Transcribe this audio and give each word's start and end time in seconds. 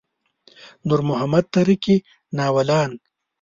نور 0.87 0.99
محمد 1.09 1.45
تره 1.53 1.75
کي 1.83 1.95
ناولان. 2.37 2.91